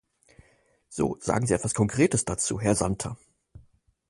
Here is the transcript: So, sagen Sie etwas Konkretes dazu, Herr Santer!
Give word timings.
So, 0.89 1.17
sagen 1.19 1.45
Sie 1.45 1.53
etwas 1.53 1.75
Konkretes 1.75 2.25
dazu, 2.25 2.59
Herr 2.59 2.73
Santer! 2.73 3.19